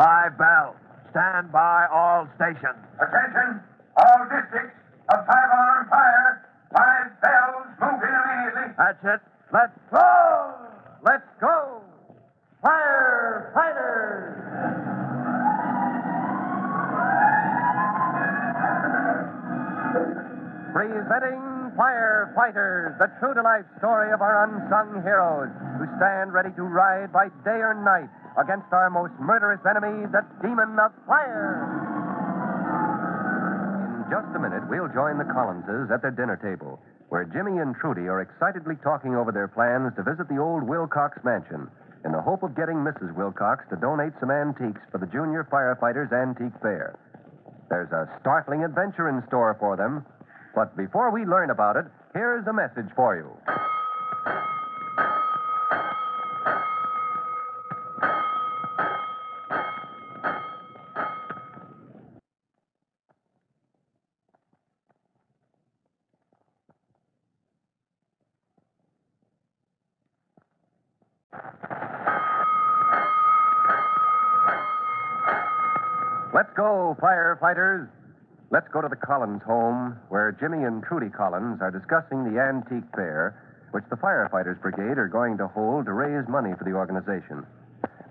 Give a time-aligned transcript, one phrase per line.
[0.00, 0.76] Five bells.
[1.10, 2.78] Stand by all stations.
[3.00, 3.60] Attention,
[3.96, 4.76] all districts
[5.12, 6.46] of five alarm fire.
[6.72, 8.72] Five bells move in immediately.
[8.78, 9.20] That's it.
[9.52, 10.54] Let's go!
[11.02, 11.82] Let's go!
[12.64, 14.79] Firefighters!
[20.72, 21.42] Presenting
[21.74, 27.10] Firefighters, the true to life story of our unsung heroes who stand ready to ride
[27.10, 31.66] by day or night against our most murderous enemy, the demon of fire.
[33.98, 36.78] In just a minute, we'll join the Collinses at their dinner table,
[37.10, 41.18] where Jimmy and Trudy are excitedly talking over their plans to visit the old Wilcox
[41.24, 41.66] mansion
[42.04, 43.14] in the hope of getting Mrs.
[43.18, 46.94] Wilcox to donate some antiques for the Junior Firefighters Antique Fair.
[47.70, 50.04] There's a startling adventure in store for them.
[50.54, 53.30] But before we learn about it, here's a message for you.
[76.32, 77.90] Let's go, firefighters.
[78.52, 82.86] Let's go to the Collins home, where Jimmy and Trudy Collins are discussing the antique
[82.94, 83.34] fair,
[83.72, 87.42] which the firefighters brigade are going to hold to raise money for the organization.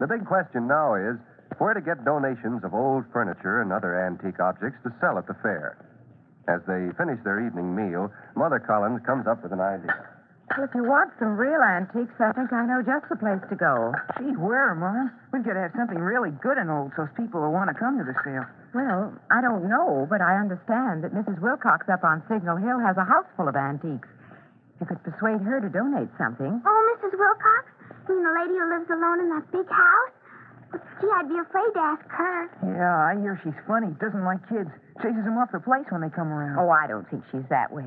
[0.00, 1.14] The big question now is
[1.58, 5.38] where to get donations of old furniture and other antique objects to sell at the
[5.38, 5.78] fair.
[6.50, 10.17] As they finish their evening meal, Mother Collins comes up with an idea.
[10.56, 13.56] Well, if you want some real antiques, I think I know just the place to
[13.56, 13.92] go.
[14.18, 15.12] Gee, where, Mom?
[15.32, 17.98] We've got to have something really good and old so people will want to come
[18.00, 18.48] to the sale.
[18.74, 21.40] Well, I don't know, but I understand that Mrs.
[21.40, 24.08] Wilcox up on Signal Hill has a house full of antiques.
[24.80, 26.62] You could persuade her to donate something.
[26.64, 27.12] Oh, Mrs.
[27.12, 27.64] Wilcox?
[28.08, 30.14] You mean the lady who lives alone in that big house?
[31.00, 32.36] Gee, I'd be afraid to ask her.
[32.64, 33.88] Yeah, I hear she's funny.
[34.00, 34.68] Doesn't like kids.
[35.02, 36.58] Chases them off the place when they come around.
[36.58, 37.86] Oh, I don't think she's that way.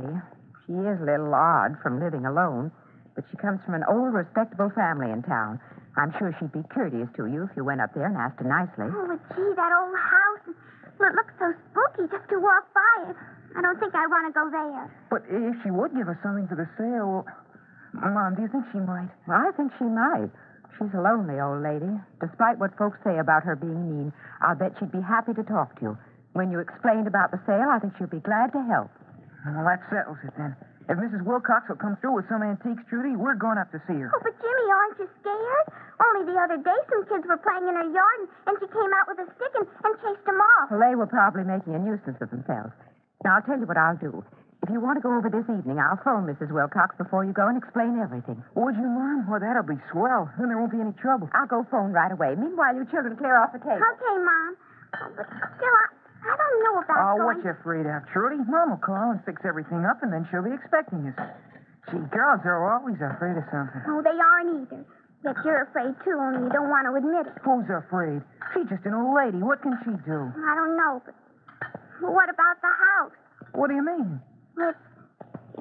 [0.71, 2.71] She is a little odd from living alone,
[3.11, 5.59] but she comes from an old, respectable family in town.
[5.99, 8.47] I'm sure she'd be courteous to you if you went up there and asked her
[8.47, 8.87] nicely.
[8.87, 10.55] Oh, but gee, that old house.
[10.95, 13.17] It looks so spooky just to walk by it.
[13.57, 14.87] I don't think I want to go there.
[15.11, 17.27] But if she would give us something for the sale,
[17.91, 19.11] Mom, do you think she might?
[19.27, 20.31] Well, I think she might.
[20.79, 21.99] She's a lonely old lady.
[22.23, 25.75] Despite what folks say about her being mean, I'll bet she'd be happy to talk
[25.83, 25.97] to you.
[26.31, 28.87] When you explained about the sale, I think she'll be glad to help.
[29.45, 30.53] Well, that settles it then.
[30.89, 31.23] If Mrs.
[31.23, 34.09] Wilcox will come through with some antiques, Trudy, we're going up to see her.
[34.11, 35.67] Oh, but Jimmy, aren't you scared?
[36.01, 38.91] Only the other day, some kids were playing in her yard, and, and she came
[38.97, 40.73] out with a stick and, and chased them off.
[40.73, 42.73] Well, they were probably making a nuisance of themselves.
[43.23, 44.25] Now, I'll tell you what I'll do.
[44.61, 46.53] If you want to go over this evening, I'll phone Mrs.
[46.53, 48.37] Wilcox before you go and explain everything.
[48.53, 49.25] Would you, Mom?
[49.29, 50.29] Well, that'll be swell.
[50.37, 51.29] Then there won't be any trouble.
[51.33, 52.37] I'll go phone right away.
[52.37, 53.81] Meanwhile, you children clear off the table.
[53.81, 54.51] Okay, Mom.
[55.01, 56.00] Oh, but still, I, I
[56.51, 58.37] don't know about Oh, what you afraid of, Trudy?
[58.47, 61.15] Mom will call and fix everything up, and then she'll be expecting us.
[61.89, 63.81] Gee, girls are always afraid of something.
[63.87, 64.83] Oh, they aren't either.
[65.23, 67.37] Yet you're afraid, too, only you don't want to admit it.
[67.45, 68.21] Who's afraid?
[68.53, 69.37] She's just an old lady.
[69.37, 70.19] What can she do?
[70.33, 71.15] I don't know, but
[72.11, 73.13] what about the house?
[73.53, 74.19] What do you mean?
[74.57, 74.81] Well, it's,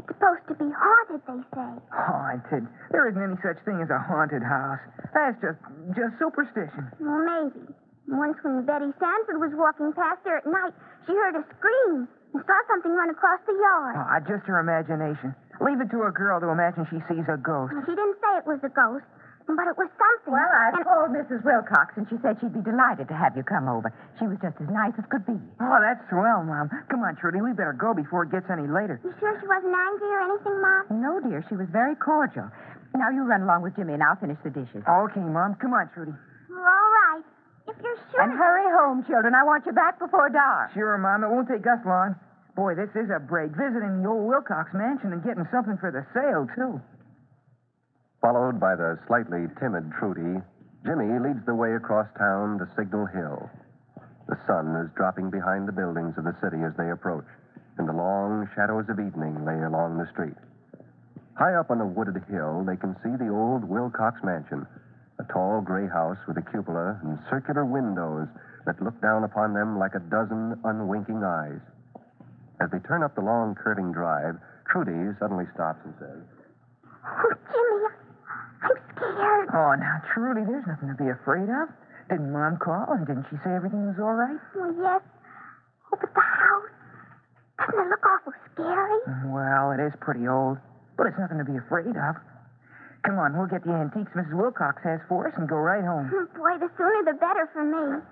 [0.01, 1.71] it's supposed to be haunted, they say.
[1.93, 2.65] Haunted.
[2.91, 4.81] There isn't any such thing as a haunted house.
[5.13, 5.61] That's just
[5.93, 6.89] just superstition.
[7.01, 7.61] Well, maybe.
[8.11, 10.75] Once when Betty Sanford was walking past there at night,
[11.07, 13.95] she heard a scream and saw something run across the yard.
[13.95, 15.31] Ah, just her imagination.
[15.63, 17.71] Leave it to a girl to imagine she sees a ghost.
[17.71, 19.07] Well, she didn't say it was a ghost,
[19.47, 20.33] but it was something.
[20.35, 21.45] Well, I and, called Mrs.
[21.47, 23.95] Wilcox, and she said she'd be delighted to have you come over.
[24.19, 25.39] She was just as nice as could be.
[25.63, 26.67] Oh, that's swell, Mom.
[26.91, 27.39] Come on, Trudy.
[27.39, 28.99] We better go before it gets any later.
[29.07, 30.83] You sure she wasn't angry or anything, Mom?
[30.99, 32.51] No, dear, she was very cordial.
[32.91, 34.83] Now you run along with Jimmy, and I'll finish the dishes.
[34.83, 35.55] Okay, Mom.
[35.63, 36.15] Come on, Trudy.
[37.83, 38.05] Well, all right.
[38.07, 38.21] If you're sure.
[38.23, 39.35] And hurry home, children.
[39.35, 40.73] I want you back before dark.
[40.75, 41.25] Sure, Mom.
[41.25, 42.15] It won't take us long.
[42.57, 43.53] Boy, this is a break.
[43.53, 46.81] Visiting the old Wilcox mansion and getting something for the sale, too.
[48.21, 50.43] Followed by the slightly timid Trudy,
[50.85, 53.49] Jimmy leads the way across town to Signal Hill.
[54.29, 57.25] The sun is dropping behind the buildings of the city as they approach,
[57.79, 60.37] and the long shadows of evening lay along the street.
[61.35, 64.90] High up on a wooded hill, they can see the old Wilcox mansion, a
[65.33, 68.29] tall gray house with a cupola and circular windows
[68.67, 71.61] that look down upon them like a dozen unwinking eyes.
[72.61, 74.37] As they turn up the long curving drive,
[74.69, 76.21] Trudy suddenly stops and says,
[77.07, 77.89] Oh, Jimmy,
[78.63, 79.49] I'm scared.
[79.55, 81.73] Oh, now, Trudy, there's nothing to be afraid of.
[82.11, 84.37] Didn't Mom call, and didn't she say everything was all right?
[84.55, 85.01] Well, yes,
[85.93, 86.71] Oh, but the house.
[87.59, 89.01] Doesn't it look awful scary?
[89.33, 90.59] Well, it is pretty old,
[90.97, 92.15] but it's nothing to be afraid of.
[93.05, 94.37] Come on, we'll get the antiques Mrs.
[94.37, 96.11] Wilcox has for us and go right home.
[96.37, 98.03] Boy, the sooner the better for me.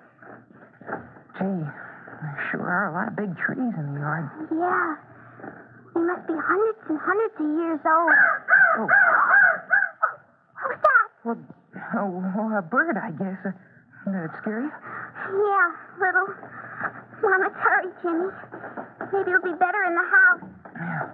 [1.36, 4.30] Gee, there sure are a lot of big trees in the yard.
[4.50, 4.96] Yeah.
[5.94, 8.12] They must be hundreds and hundreds of years old.
[8.78, 8.88] Oh.
[10.56, 11.06] Who's that?
[11.24, 11.38] Well,
[11.96, 13.38] oh, a bird, I guess.
[13.44, 13.52] Uh,
[14.10, 14.72] did it scare you?
[14.72, 15.68] Yeah,
[16.00, 16.28] little.
[17.22, 18.30] Let's hurry, Jimmy.
[19.12, 20.42] Maybe it'll be better in the house.
[20.76, 21.08] Yeah.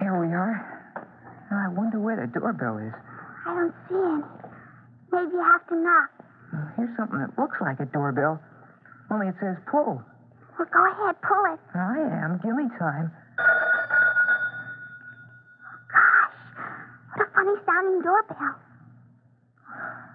[0.00, 0.56] Here we are.
[1.50, 2.92] I wonder where the doorbell is.
[3.46, 4.22] I don't see any.
[5.12, 6.10] Maybe you have to knock.
[6.52, 8.40] Uh, Here's something that looks like a doorbell,
[9.10, 10.02] only it says pull.
[10.58, 11.60] Well, go ahead, pull it.
[11.74, 12.40] I am.
[12.42, 13.10] Give me time.
[15.92, 16.36] Gosh,
[17.16, 18.54] what a funny sounding doorbell.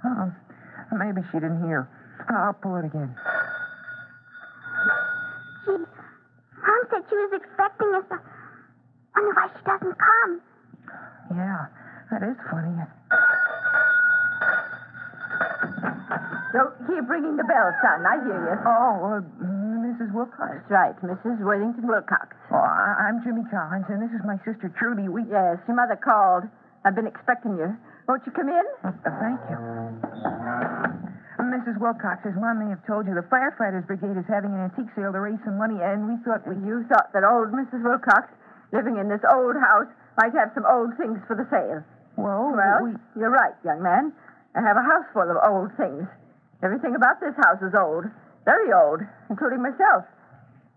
[0.06, 0.32] Oh,
[0.98, 1.90] maybe she didn't hear.
[2.30, 3.16] I'll pull it again.
[5.66, 8.06] Gee, Mom said she was expecting us.
[8.12, 10.42] I wonder why she doesn't come.
[11.36, 11.66] Yeah,
[12.12, 12.74] that is funny.
[16.56, 18.06] Don't keep ringing the bell, son.
[18.08, 18.56] I hear you.
[18.66, 19.22] Oh, uh,
[19.84, 20.10] Mrs.
[20.16, 20.64] Wilcox.
[20.64, 21.44] That's right, Mrs.
[21.44, 22.34] Worthington Wilcox.
[22.52, 25.10] Oh, I- I'm Jimmy Collins, and this is my sister Trudy.
[25.10, 25.24] We.
[25.30, 26.48] Yes, your mother called.
[26.86, 27.76] I've been expecting you.
[28.08, 28.64] Won't you come in?
[28.84, 29.58] Uh, thank you.
[31.44, 31.78] Mrs.
[31.80, 35.12] Wilcox, as Mom may have told you, the Firefighters Brigade is having an antique sale
[35.12, 36.56] to raise some money, and we thought we.
[36.66, 37.84] You thought that old Mrs.
[37.84, 38.32] Wilcox,
[38.72, 39.88] living in this old house,
[40.18, 41.84] might have some old things for the sale.
[42.18, 42.92] Well, Well, we.
[43.22, 44.12] you're right, young man.
[44.56, 46.04] I have a house full of old things.
[46.64, 48.06] Everything about this house is old,
[48.46, 50.04] very old, including myself.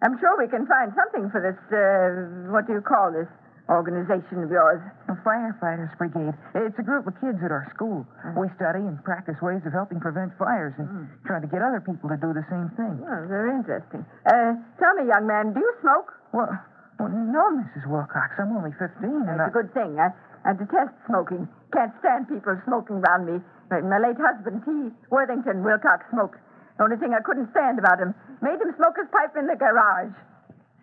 [0.05, 3.29] I'm sure we can find something for this, uh, what do you call this
[3.73, 4.81] organization of yours?
[5.09, 6.35] The Firefighters Brigade.
[6.55, 8.05] It's a group of kids at our school.
[8.37, 12.09] We study and practice ways of helping prevent fires and try to get other people
[12.13, 13.01] to do the same thing.
[13.01, 14.05] Well, very interesting.
[14.29, 16.13] Uh, tell me, young man, do you smoke?
[16.33, 16.53] Well,
[17.01, 17.89] well no, Mrs.
[17.89, 18.37] Wilcox.
[18.37, 19.97] I'm only 15, and That's a good thing.
[19.97, 20.13] I,
[20.45, 21.49] I detest smoking.
[21.73, 23.41] Can't stand people smoking around me.
[23.73, 24.93] My, my late husband, T.
[25.09, 26.37] Worthington Wilcox, smoked.
[26.77, 29.57] The only thing I couldn't stand about him, made him smoke his pipe in the
[29.57, 30.13] garage.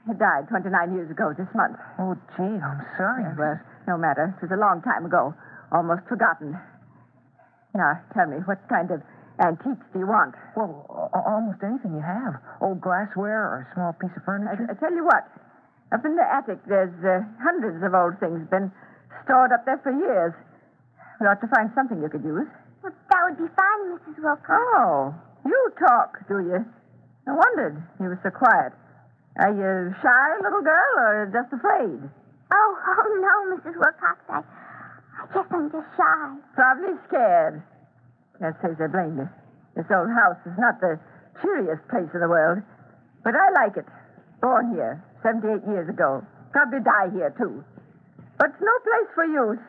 [0.06, 1.76] He died 29 years ago this month.
[2.00, 3.28] Oh, gee, I'm sorry.
[3.36, 4.34] Well, no matter.
[4.38, 5.34] It was a long time ago.
[5.72, 6.56] Almost forgotten.
[7.76, 9.02] Now, tell me, what kind of
[9.44, 10.34] antiques do you want?
[10.56, 12.40] Well, almost anything you have.
[12.62, 14.68] Old glassware or a small piece of I, furniture.
[14.72, 15.28] I tell you what.
[15.92, 18.72] Up in the attic, there's uh, hundreds of old things been
[19.24, 20.34] stored up there for years.
[21.20, 22.48] We ought to find something you could use.
[22.84, 24.20] Well, that would be fine, Mrs.
[24.20, 24.52] Wilcox.
[24.52, 26.60] Oh, you talk, do you?
[27.28, 27.80] I wondered.
[28.00, 28.76] You were so quiet.
[29.40, 32.04] Are you shy, little girl, or just afraid?
[32.52, 33.80] Oh, oh no, Mrs.
[33.80, 34.20] Wilcox.
[34.28, 36.36] I, I guess I'm just shy.
[36.56, 37.64] Probably scared.
[38.40, 39.30] Can't say I blame you.
[39.76, 41.00] This old house is not the
[41.42, 42.60] cheeriest place in the world,
[43.24, 43.86] but I like it.
[44.42, 46.24] Born here, 78 years ago.
[46.56, 47.60] Probably die here, too.
[48.40, 49.60] But it's no place for youth.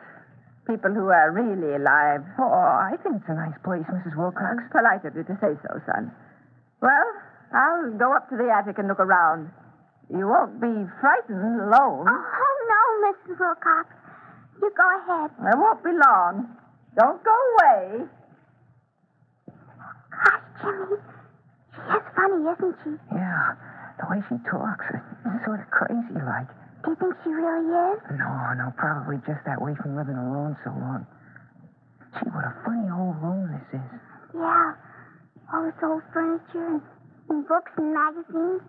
[0.63, 2.23] People who are really alive.
[2.39, 4.15] Oh, I think it's a nice place, Mrs.
[4.15, 4.63] Wilcox.
[4.63, 6.15] It's polite of you to say so, son.
[6.79, 7.07] Well,
[7.51, 9.51] I'll go up to the attic and look around.
[10.07, 10.71] You won't be
[11.01, 12.07] frightened alone.
[12.07, 12.81] Oh, oh no,
[13.11, 13.35] Mrs.
[13.39, 13.91] Wilcox.
[14.61, 15.31] You go ahead.
[15.43, 16.55] I won't be long.
[16.95, 18.07] Don't go away.
[19.49, 20.97] Oh, gosh, Jimmy.
[21.75, 22.91] She is funny, isn't she?
[23.11, 23.55] Yeah,
[23.99, 26.47] the way she talks, it's sort of crazy like.
[26.87, 27.99] Do you think she really is?
[28.15, 31.03] No, no, probably just that way from living alone so long.
[32.15, 33.99] Gee, what a funny old room this is.
[34.33, 34.73] Yeah.
[35.51, 36.81] All this old furniture and,
[37.27, 38.63] and books and magazines.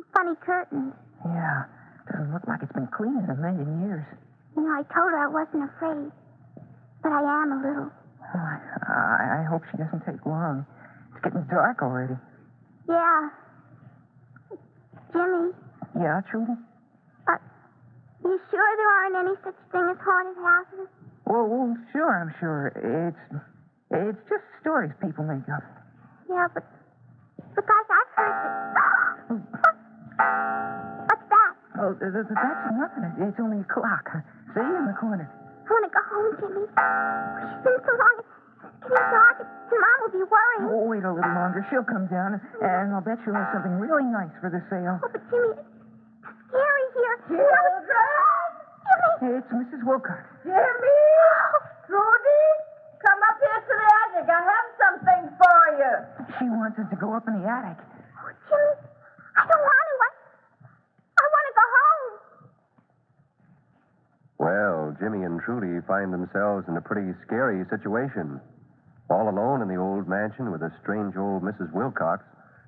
[0.00, 0.94] And funny curtains.
[1.24, 1.68] Yeah,
[2.08, 4.06] doesn't look like it's been cleaned in a million years.
[4.56, 6.08] You know, I told her I wasn't afraid.
[7.02, 7.90] But I am a little.
[7.92, 8.56] Oh, I,
[8.88, 10.64] I, I hope she doesn't take long.
[11.12, 12.16] It's getting dark already.
[12.88, 13.28] Yeah.
[15.16, 15.52] Jimmy,
[15.96, 16.52] Yeah, Trudy?
[17.26, 17.40] are
[18.24, 20.88] you sure there aren't any such thing as haunted houses?
[21.26, 22.68] Well, well, sure, I'm sure.
[22.76, 23.40] It's
[23.90, 25.62] it's just stories people make up.
[26.28, 26.64] Yeah, but
[27.54, 28.36] because I've heard
[28.76, 29.16] that.
[31.06, 31.52] What's that?
[31.80, 33.04] Oh, th- th- that's nothing.
[33.30, 34.06] It's only a clock.
[34.54, 35.28] See in the corner.
[35.30, 36.64] I want to go home, Jimmy.
[36.66, 38.16] She's been so long.
[38.86, 40.62] It's dark, and Mom will be worried.
[40.70, 41.66] Oh, wait a little longer.
[41.70, 45.02] She'll come down, and I'll bet she'll have something really nice for the sale.
[45.02, 47.16] Oh, but Jimmy, it's scary here.
[47.26, 47.66] Jimmy!
[49.26, 49.82] It's Mrs.
[49.82, 50.22] Wilcox.
[50.46, 51.02] Jimmy!
[51.90, 52.46] Trudy!
[53.02, 54.26] Come up here to the attic.
[54.30, 55.92] I have something for you.
[56.38, 57.78] She wants us to go up in the attic.
[58.22, 58.86] Oh, Jimmy,
[59.34, 59.94] I don't want to.
[59.98, 60.08] I,
[61.18, 62.06] I want to go home.
[64.38, 68.38] Well, Jimmy and Trudy find themselves in a pretty scary situation.
[69.08, 71.72] All alone in the old mansion with a strange old Mrs.
[71.72, 72.24] Wilcox,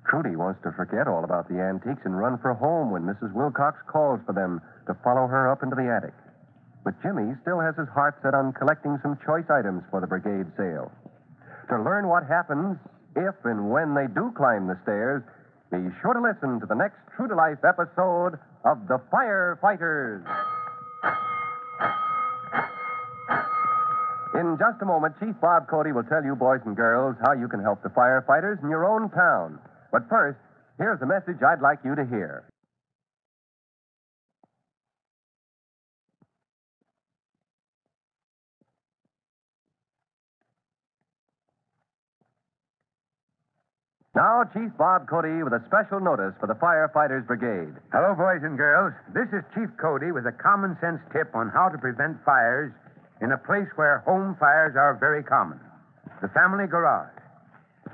[0.07, 3.33] Trudy wants to forget all about the antiques and run for home when Mrs.
[3.33, 6.13] Wilcox calls for them to follow her up into the attic.
[6.83, 10.47] But Jimmy still has his heart set on collecting some choice items for the brigade
[10.57, 10.91] sale.
[11.69, 12.77] To learn what happens
[13.15, 15.21] if and when they do climb the stairs,
[15.71, 20.25] be sure to listen to the next True to Life episode of The Firefighters.
[24.35, 27.47] In just a moment, Chief Bob Cody will tell you, boys and girls, how you
[27.47, 29.57] can help the firefighters in your own town.
[29.91, 30.37] But first,
[30.77, 32.45] here's a message I'd like you to hear.
[44.15, 47.73] Now, Chief Bob Cody with a special notice for the Firefighters Brigade.
[47.93, 48.93] Hello, boys and girls.
[49.13, 52.73] This is Chief Cody with a common sense tip on how to prevent fires
[53.21, 55.59] in a place where home fires are very common
[56.21, 57.15] the family garage.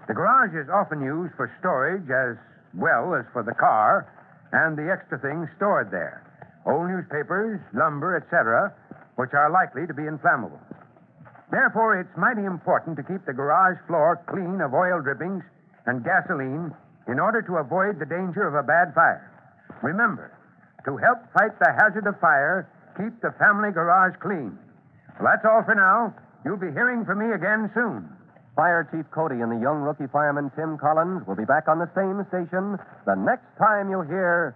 [0.07, 2.37] The garage is often used for storage as
[2.73, 4.09] well as for the car
[4.51, 6.25] and the extra things stored there
[6.65, 8.73] old newspapers, lumber, etc.,
[9.15, 10.59] which are likely to be inflammable.
[11.51, 15.45] Therefore, it's mighty important to keep the garage floor clean of oil drippings
[15.85, 16.73] and gasoline
[17.07, 19.29] in order to avoid the danger of a bad fire.
[19.83, 20.33] Remember,
[20.85, 22.65] to help fight the hazard of fire,
[22.97, 24.57] keep the family garage clean.
[25.19, 26.13] Well, that's all for now.
[26.43, 28.09] You'll be hearing from me again soon.
[28.55, 31.89] Fire Chief Cody and the young rookie fireman Tim Collins will be back on the
[31.95, 34.55] same station the next time you hear.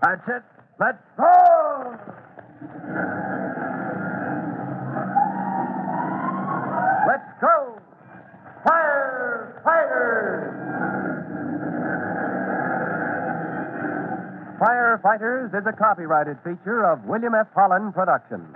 [0.00, 0.42] That's it.
[0.80, 1.96] Let's go!
[7.06, 7.80] Let's go!
[8.64, 10.20] Firefighters!
[15.10, 17.48] Firefighters is a copyrighted feature of William F.
[17.54, 18.54] Holland Productions.